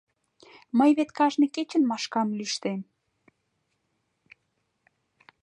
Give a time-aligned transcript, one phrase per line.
[0.77, 2.79] Мый вет кажне кечын Машкам лӱштем.